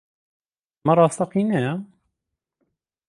[0.77, 1.73] ئەمە ڕاستەقینەیە؟